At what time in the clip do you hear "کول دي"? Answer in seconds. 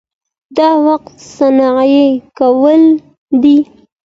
2.37-3.57